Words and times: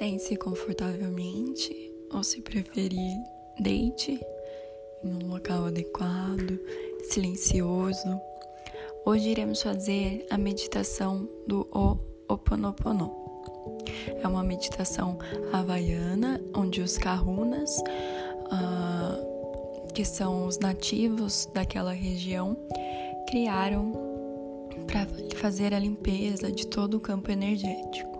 Sente-se 0.00 0.34
confortavelmente 0.34 1.92
ou, 2.10 2.24
se 2.24 2.40
preferir, 2.40 3.18
deite 3.60 4.18
em 5.04 5.12
um 5.12 5.28
local 5.28 5.66
adequado, 5.66 6.58
silencioso. 7.02 8.18
Hoje 9.04 9.28
iremos 9.28 9.60
fazer 9.60 10.26
a 10.30 10.38
meditação 10.38 11.28
do 11.46 11.68
Ho'oponopono. 11.70 13.14
É 14.06 14.26
uma 14.26 14.42
meditação 14.42 15.18
havaiana 15.52 16.40
onde 16.56 16.80
os 16.80 16.96
kahunas, 16.96 17.76
uh, 18.46 19.92
que 19.92 20.06
são 20.06 20.46
os 20.46 20.58
nativos 20.58 21.46
daquela 21.52 21.92
região, 21.92 22.56
criaram 23.28 23.92
para 24.86 25.06
fazer 25.36 25.74
a 25.74 25.78
limpeza 25.78 26.50
de 26.50 26.66
todo 26.66 26.96
o 26.96 27.00
campo 27.00 27.30
energético. 27.30 28.19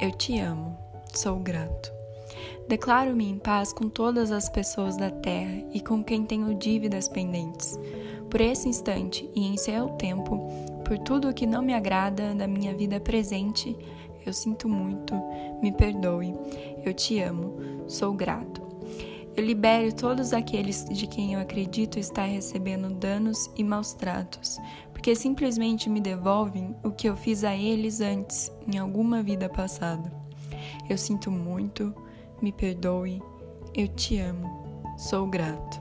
eu 0.00 0.10
te 0.10 0.38
amo, 0.38 0.76
sou 1.14 1.38
grato. 1.38 1.92
Declaro-me 2.66 3.28
em 3.28 3.38
paz 3.38 3.70
com 3.72 3.88
todas 3.88 4.32
as 4.32 4.48
pessoas 4.48 4.96
da 4.96 5.10
terra 5.10 5.62
e 5.74 5.80
com 5.80 6.02
quem 6.02 6.24
tenho 6.24 6.54
dívidas 6.54 7.06
pendentes. 7.06 7.78
Por 8.30 8.40
esse 8.40 8.68
instante 8.68 9.28
e 9.34 9.46
em 9.46 9.58
seu 9.58 9.88
tempo, 9.90 10.38
por 10.86 10.98
tudo 10.98 11.28
o 11.28 11.34
que 11.34 11.46
não 11.46 11.60
me 11.60 11.74
agrada 11.74 12.34
da 12.34 12.46
minha 12.46 12.74
vida 12.74 12.98
presente, 12.98 13.76
eu 14.24 14.32
sinto 14.32 14.68
muito, 14.68 15.14
me 15.60 15.70
perdoe, 15.70 16.34
eu 16.84 16.94
te 16.94 17.20
amo, 17.20 17.84
sou 17.86 18.14
grato. 18.14 18.69
Eu 19.36 19.44
libero 19.44 19.94
todos 19.94 20.32
aqueles 20.32 20.84
de 20.90 21.06
quem 21.06 21.34
eu 21.34 21.40
acredito 21.40 21.98
estar 21.98 22.24
recebendo 22.24 22.92
danos 22.92 23.50
e 23.56 23.62
maus 23.62 23.94
tratos, 23.94 24.58
porque 24.92 25.14
simplesmente 25.14 25.88
me 25.88 26.00
devolvem 26.00 26.74
o 26.82 26.90
que 26.90 27.08
eu 27.08 27.16
fiz 27.16 27.44
a 27.44 27.54
eles 27.54 28.00
antes, 28.00 28.52
em 28.66 28.78
alguma 28.78 29.22
vida 29.22 29.48
passada. 29.48 30.12
Eu 30.88 30.98
sinto 30.98 31.30
muito, 31.30 31.94
me 32.42 32.52
perdoe, 32.52 33.22
eu 33.74 33.86
te 33.88 34.18
amo, 34.18 34.84
sou 34.98 35.26
grato. 35.26 35.80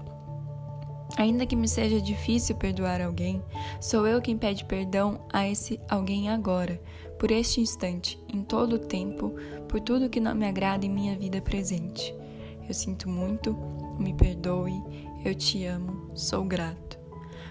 Ainda 1.18 1.46
que 1.46 1.56
me 1.56 1.68
seja 1.68 2.00
difícil 2.00 2.56
perdoar 2.56 3.02
alguém, 3.02 3.44
sou 3.82 4.08
eu 4.08 4.22
quem 4.22 4.38
pede 4.38 4.64
perdão 4.64 5.20
a 5.34 5.46
esse 5.50 5.80
alguém 5.90 6.30
agora, 6.30 6.80
por 7.18 7.32
este 7.32 7.60
instante, 7.60 8.18
em 8.32 8.42
todo 8.44 8.74
o 8.74 8.80
tempo, 8.80 9.34
por 9.68 9.82
tudo 9.82 10.10
que 10.10 10.20
não 10.20 10.34
me 10.34 10.48
agrada 10.48 10.86
em 10.86 10.90
minha 10.90 11.18
vida 11.18 11.42
presente. 11.42 12.16
Eu 12.70 12.74
sinto 12.74 13.10
muito, 13.10 13.54
me 14.00 14.14
perdoe, 14.14 14.82
eu 15.26 15.36
te 15.36 15.66
amo, 15.66 16.16
sou 16.16 16.46
grato 16.46 17.00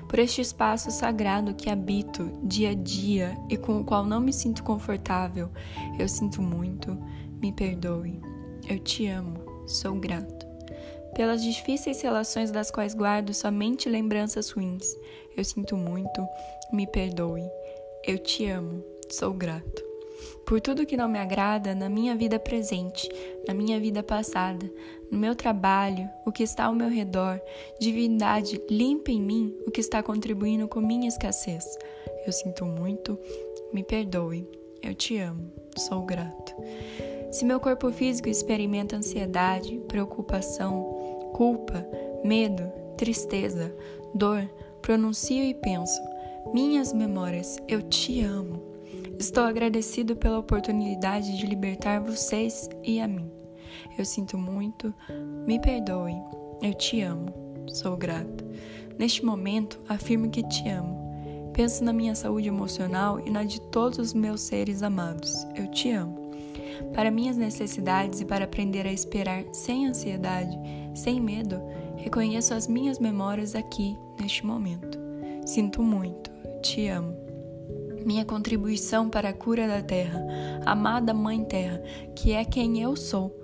por 0.09 0.19
este 0.19 0.41
espaço 0.41 0.91
sagrado 0.91 1.55
que 1.55 1.69
habito 1.69 2.33
dia 2.43 2.71
a 2.71 2.75
dia 2.75 3.37
e 3.49 3.57
com 3.57 3.81
o 3.81 3.85
qual 3.85 4.05
não 4.05 4.21
me 4.21 4.33
sinto 4.33 4.65
confortável. 4.65 5.51
Eu 5.99 6.09
sinto 6.09 6.41
muito, 6.41 6.97
me 7.41 7.53
perdoe. 7.53 8.21
Eu 8.67 8.79
te 8.79 9.07
amo, 9.07 9.69
sou 9.69 9.95
grato. 9.95 10.47
Pelas 11.15 11.43
difíceis 11.43 12.01
relações 12.01 12.51
das 12.51 12.71
quais 12.71 12.95
guardo 12.95 13.35
somente 13.35 13.89
lembranças 13.89 14.51
ruins. 14.51 14.87
Eu 15.37 15.45
sinto 15.45 15.77
muito, 15.77 16.27
me 16.73 16.87
perdoe. 16.87 17.49
Eu 18.07 18.19
te 18.19 18.47
amo, 18.47 18.83
sou 19.11 19.35
grato 19.35 19.88
por 20.45 20.61
tudo 20.61 20.87
que 20.87 20.97
não 20.97 21.09
me 21.09 21.19
agrada 21.19 21.75
na 21.75 21.89
minha 21.89 22.15
vida 22.15 22.39
presente, 22.39 23.09
na 23.47 23.55
minha 23.55 23.79
vida 23.79 24.03
passada, 24.03 24.71
no 25.11 25.19
meu 25.19 25.35
trabalho, 25.35 26.09
o 26.27 26.33
que 26.33 26.43
está 26.43 26.65
ao 26.65 26.75
meu 26.75 26.89
redor. 26.89 27.41
Divindade, 27.81 28.61
limpa 28.71 29.11
em 29.11 29.21
mim 29.21 29.57
o 29.67 29.71
que 29.71 29.81
está 29.81 30.03
contribuindo 30.03 30.69
com 30.69 30.81
minha 30.81 31.09
escassez. 31.09 31.65
Eu 32.27 32.33
sinto 32.33 32.65
muito, 32.65 33.19
me 33.73 33.83
perdoe. 33.83 34.49
Eu 34.83 34.95
te 34.95 35.19
amo, 35.19 35.51
sou 35.77 36.03
grato. 36.03 36.55
Se 37.31 37.45
meu 37.45 37.61
corpo 37.61 37.91
físico 37.91 38.29
experimenta 38.29 38.97
ansiedade, 38.97 39.81
preocupação, 39.89 41.31
culpa, 41.35 41.87
medo, 42.25 42.71
tristeza, 42.97 43.75
dor, 44.15 44.49
pronuncio 44.81 45.43
e 45.45 45.55
penso: 45.55 46.01
minhas 46.55 46.93
memórias, 46.93 47.59
eu 47.69 47.83
te 47.83 48.23
amo. 48.23 48.68
Estou 49.19 49.43
agradecido 49.43 50.15
pela 50.15 50.39
oportunidade 50.39 51.37
de 51.37 51.45
libertar 51.45 52.01
vocês 52.01 52.71
e 52.85 53.01
a 53.01 53.09
mim. 53.09 53.29
Eu 53.99 54.05
sinto 54.05 54.39
muito, 54.39 54.95
me 55.45 55.61
perdoe, 55.61 56.15
eu 56.63 56.73
te 56.73 57.01
amo, 57.01 57.27
sou 57.67 57.97
grato. 57.97 58.45
Neste 58.97 59.25
momento, 59.25 59.81
afirmo 59.89 60.31
que 60.31 60.47
te 60.47 60.69
amo. 60.69 61.51
Penso 61.53 61.83
na 61.83 61.93
minha 61.93 62.15
saúde 62.15 62.47
emocional 62.47 63.19
e 63.27 63.29
na 63.29 63.43
de 63.43 63.61
todos 63.61 63.99
os 63.99 64.15
meus 64.15 64.41
seres 64.43 64.85
amados. 64.85 65.45
Eu 65.57 65.69
te 65.69 65.91
amo. 65.91 66.31
Para 66.95 67.11
minhas 67.11 67.37
necessidades 67.37 68.21
e 68.21 68.25
para 68.25 68.45
aprender 68.45 68.87
a 68.87 68.93
esperar 68.93 69.45
sem 69.53 69.89
ansiedade, 69.89 70.57
sem 70.95 71.21
medo, 71.21 71.61
reconheço 71.97 72.55
as 72.55 72.69
minhas 72.69 73.01
memórias 73.01 73.57
aqui, 73.57 73.99
neste 74.21 74.47
momento. 74.47 74.97
Sinto 75.45 75.83
muito, 75.83 76.31
te 76.63 76.87
amo 76.87 77.28
minha 78.05 78.25
contribuição 78.25 79.09
para 79.09 79.31
a 79.31 79.33
cura 79.33 79.67
da 79.67 79.83
terra, 79.83 80.21
amada 80.65 81.15
Mãe 81.15 81.45
Terra, 81.45 81.83
que 82.15 82.33
é 82.33 82.45
quem 82.45 82.81
eu 82.81 82.97
sou. 82.97 83.35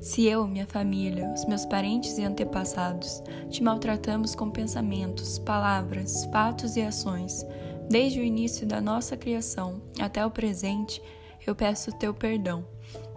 Se 0.00 0.26
eu, 0.26 0.48
minha 0.48 0.66
família, 0.66 1.32
os 1.32 1.44
meus 1.44 1.64
parentes 1.64 2.18
e 2.18 2.24
antepassados 2.24 3.22
te 3.48 3.62
maltratamos 3.62 4.34
com 4.34 4.50
pensamentos, 4.50 5.38
palavras, 5.38 6.24
fatos 6.32 6.76
e 6.76 6.82
ações, 6.82 7.46
desde 7.88 8.18
o 8.18 8.24
início 8.24 8.66
da 8.66 8.80
nossa 8.80 9.16
criação 9.16 9.80
até 10.00 10.26
o 10.26 10.30
presente, 10.30 11.00
eu 11.46 11.54
peço 11.54 11.92
teu 11.92 12.12
perdão. 12.12 12.64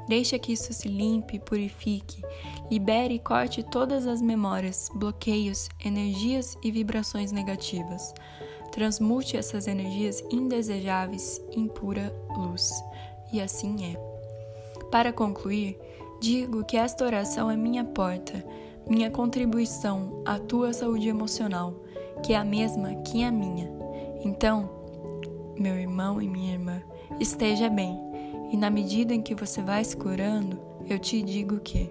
Deixa 0.07 0.37
que 0.37 0.53
isso 0.53 0.71
se 0.71 0.87
limpe, 0.87 1.39
purifique, 1.39 2.21
libere 2.69 3.15
e 3.15 3.19
corte 3.19 3.63
todas 3.63 4.05
as 4.05 4.21
memórias, 4.21 4.89
bloqueios, 4.93 5.67
energias 5.83 6.55
e 6.63 6.69
vibrações 6.69 7.31
negativas. 7.31 8.13
Transmute 8.75 9.37
essas 9.37 9.67
energias 9.67 10.21
indesejáveis 10.29 11.41
em 11.49 11.65
pura 11.65 12.13
luz. 12.35 12.73
E 13.31 13.39
assim 13.39 13.85
é. 13.85 13.95
Para 14.91 15.13
concluir, 15.13 15.79
digo 16.19 16.65
que 16.65 16.75
esta 16.75 17.05
oração 17.05 17.49
é 17.49 17.55
minha 17.55 17.85
porta, 17.85 18.45
minha 18.85 19.09
contribuição 19.09 20.21
à 20.25 20.37
tua 20.37 20.73
saúde 20.73 21.07
emocional, 21.07 21.73
que 22.21 22.33
é 22.33 22.35
a 22.35 22.43
mesma 22.43 22.95
que 22.95 23.23
a 23.23 23.31
minha. 23.31 23.71
Então, 24.25 24.69
meu 25.57 25.75
irmão 25.75 26.21
e 26.21 26.27
minha 26.27 26.51
irmã, 26.51 26.83
esteja 27.17 27.69
bem. 27.69 27.97
E 28.51 28.57
na 28.57 28.69
medida 28.69 29.13
em 29.13 29.21
que 29.21 29.33
você 29.33 29.61
vai 29.61 29.85
se 29.85 29.95
curando, 29.95 30.59
eu 30.85 30.99
te 30.99 31.21
digo 31.21 31.61
que 31.61 31.89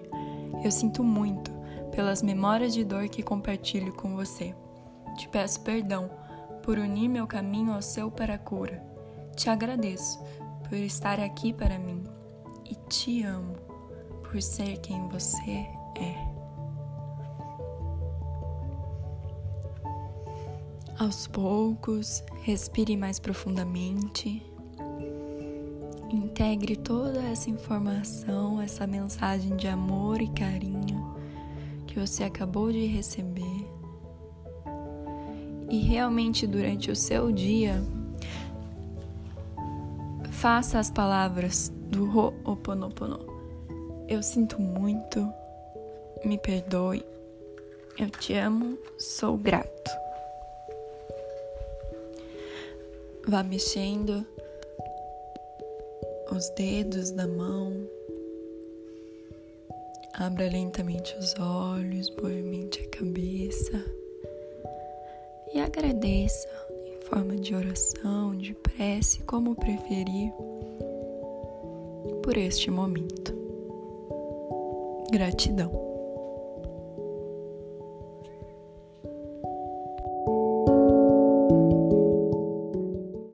eu 0.63 0.69
sinto 0.69 1.03
muito 1.03 1.49
pelas 1.89 2.21
memórias 2.21 2.75
de 2.75 2.83
dor 2.83 3.09
que 3.09 3.23
compartilho 3.23 3.91
com 3.93 4.15
você. 4.15 4.53
Te 5.17 5.27
peço 5.29 5.61
perdão 5.61 6.24
por 6.65 6.79
unir 6.79 7.07
meu 7.07 7.27
caminho 7.27 7.71
ao 7.73 7.81
seu 7.81 8.09
para 8.09 8.33
a 8.33 8.39
cura. 8.39 8.83
Te 9.35 9.51
agradeço 9.51 10.19
por 10.67 10.75
estar 10.79 11.19
aqui 11.19 11.53
para 11.53 11.77
mim 11.77 12.03
e 12.67 12.73
te 12.89 13.21
amo 13.21 13.53
por 14.23 14.41
ser 14.41 14.79
quem 14.79 15.07
você 15.07 15.51
é. 15.51 16.35
Aos 20.97 21.27
poucos, 21.27 22.23
respire 22.41 22.97
mais 22.97 23.19
profundamente. 23.19 24.41
Integre 26.09 26.75
toda 26.75 27.21
essa 27.25 27.47
informação, 27.47 28.59
essa 28.59 28.87
mensagem 28.87 29.55
de 29.55 29.67
amor 29.67 30.19
e 30.19 30.29
carinho 30.29 31.15
que 31.85 31.99
você 31.99 32.23
acabou 32.23 32.71
de 32.71 32.87
receber. 32.87 33.64
E 35.69 35.79
realmente 35.79 36.45
durante 36.45 36.91
o 36.91 36.95
seu 36.95 37.31
dia, 37.31 37.81
faça 40.31 40.79
as 40.79 40.91
palavras 40.91 41.73
do 41.89 42.05
Ho'oponopono. 42.05 43.19
Eu 44.07 44.21
sinto 44.21 44.61
muito, 44.61 45.27
me 46.23 46.37
perdoe, 46.37 47.03
eu 47.97 48.09
te 48.09 48.33
amo, 48.33 48.77
sou 48.99 49.37
grato. 49.37 49.91
Vá 53.27 53.41
mexendo 53.41 54.23
os 56.31 56.49
dedos 56.49 57.09
da 57.11 57.27
mão. 57.27 57.73
Abra 60.13 60.47
lentamente 60.47 61.15
os 61.17 61.33
olhos, 61.39 62.09
movimente 62.21 62.81
a 62.81 62.89
cabeça 62.97 64.04
e 65.55 65.61
agradeça 65.61 66.49
em 66.85 66.99
forma 67.05 67.37
de 67.37 67.55
oração, 67.55 68.35
de 68.35 68.53
prece, 68.53 69.23
como 69.23 69.55
preferir, 69.55 70.33
por 72.21 72.35
este 72.35 72.69
momento. 72.69 73.33
Gratidão. 75.09 75.94